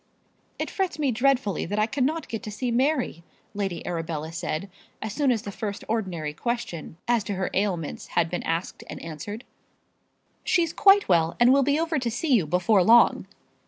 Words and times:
"It 0.57 0.71
frets 0.71 0.97
me 0.97 1.11
dreadfully 1.11 1.63
that 1.67 1.77
I 1.77 1.85
cannot 1.85 2.27
get 2.27 2.41
to 2.41 2.51
see 2.51 2.71
Mary," 2.71 3.21
Lady 3.53 3.85
Arabella 3.85 4.31
said, 4.31 4.67
as 4.99 5.13
soon 5.13 5.31
as 5.31 5.43
the 5.43 5.51
first 5.51 5.83
ordinary 5.87 6.33
question 6.33 6.97
as 7.07 7.23
to 7.25 7.35
her 7.35 7.51
ailments 7.53 8.07
had 8.17 8.27
been 8.27 8.41
asked 8.41 8.83
and 8.89 8.99
answered. 9.03 9.43
"She's 10.43 10.73
quite 10.73 11.07
well 11.07 11.37
and 11.39 11.53
will 11.53 11.61
be 11.61 11.79
over 11.79 11.99
to 11.99 12.09
see 12.09 12.33
you 12.33 12.47
before 12.47 12.83
long." 12.83 13.27